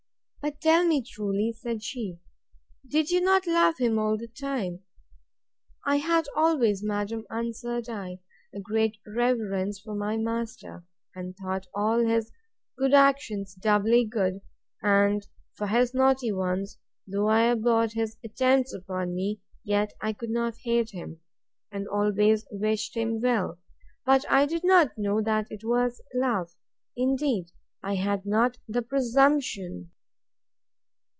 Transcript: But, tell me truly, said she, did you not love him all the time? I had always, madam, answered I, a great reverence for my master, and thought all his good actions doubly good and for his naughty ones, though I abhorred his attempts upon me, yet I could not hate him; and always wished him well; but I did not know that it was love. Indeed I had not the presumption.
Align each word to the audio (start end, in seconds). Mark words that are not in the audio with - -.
But, 0.43 0.59
tell 0.59 0.87
me 0.87 1.03
truly, 1.07 1.51
said 1.55 1.83
she, 1.83 2.17
did 2.89 3.11
you 3.11 3.21
not 3.21 3.45
love 3.45 3.77
him 3.77 3.99
all 3.99 4.17
the 4.17 4.27
time? 4.27 4.79
I 5.85 5.97
had 5.97 6.25
always, 6.35 6.81
madam, 6.83 7.25
answered 7.29 7.87
I, 7.87 8.21
a 8.51 8.59
great 8.59 8.97
reverence 9.05 9.79
for 9.79 9.93
my 9.93 10.17
master, 10.17 10.83
and 11.13 11.37
thought 11.37 11.67
all 11.75 11.99
his 11.99 12.31
good 12.75 12.91
actions 12.91 13.53
doubly 13.53 14.03
good 14.03 14.41
and 14.81 15.27
for 15.53 15.67
his 15.67 15.93
naughty 15.93 16.31
ones, 16.31 16.79
though 17.07 17.27
I 17.27 17.43
abhorred 17.43 17.93
his 17.93 18.17
attempts 18.23 18.73
upon 18.73 19.13
me, 19.13 19.41
yet 19.63 19.93
I 20.01 20.11
could 20.11 20.31
not 20.31 20.57
hate 20.63 20.89
him; 20.89 21.19
and 21.71 21.87
always 21.87 22.47
wished 22.49 22.97
him 22.97 23.21
well; 23.21 23.59
but 24.07 24.25
I 24.27 24.47
did 24.47 24.63
not 24.63 24.97
know 24.97 25.21
that 25.21 25.51
it 25.51 25.63
was 25.63 26.01
love. 26.15 26.51
Indeed 26.97 27.51
I 27.83 27.93
had 27.93 28.25
not 28.25 28.57
the 28.67 28.81
presumption. 28.81 29.91